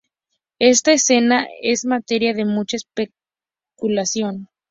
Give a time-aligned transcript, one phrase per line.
[0.57, 4.47] Esta escena es materia de mucha especulación.